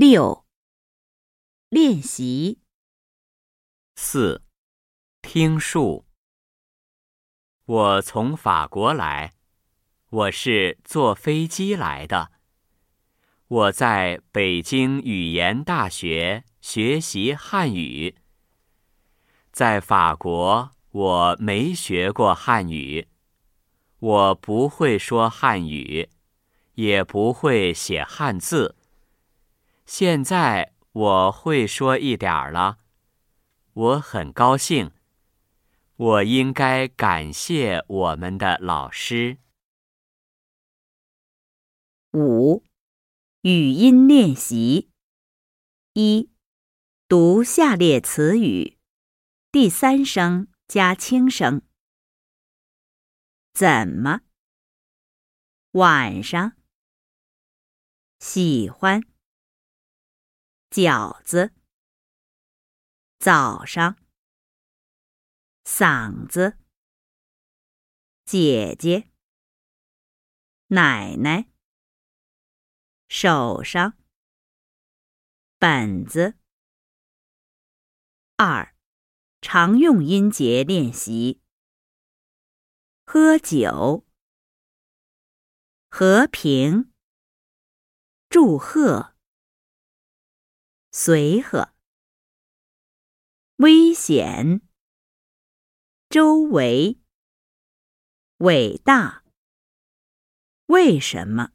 [0.00, 0.44] 六、
[1.70, 2.60] 练习
[3.96, 4.44] 四、
[5.22, 6.06] 听数。
[7.64, 9.32] 我从法国来，
[10.08, 12.30] 我是坐飞机来的。
[13.48, 18.18] 我在北京语言大学学习汉语。
[19.50, 23.08] 在法国，我没学过汉语，
[23.98, 26.08] 我不会说汉语，
[26.74, 28.76] 也不会写汉字。
[29.88, 32.78] 现在我会说一点儿了，
[33.72, 34.92] 我很高兴。
[35.96, 39.38] 我应该感谢我们的老师。
[42.12, 42.62] 五、
[43.40, 44.90] 语音练习
[45.94, 46.30] 一、
[47.08, 48.76] 读下列词语，
[49.50, 51.62] 第三声加轻声。
[53.54, 54.20] 怎么？
[55.70, 56.52] 晚上？
[58.18, 59.02] 喜欢？
[60.70, 61.54] 饺子，
[63.18, 63.96] 早上，
[65.64, 66.58] 嗓子，
[68.26, 69.10] 姐姐，
[70.66, 71.50] 奶奶，
[73.08, 73.96] 手上，
[75.58, 76.38] 本子。
[78.36, 78.76] 二，
[79.40, 81.40] 常用音节练习：
[83.06, 84.06] 喝酒，
[85.88, 86.92] 和平，
[88.28, 89.17] 祝贺。
[90.90, 91.74] 随和，
[93.56, 94.62] 危险，
[96.08, 96.98] 周围，
[98.38, 99.22] 伟大，
[100.66, 101.52] 为什么？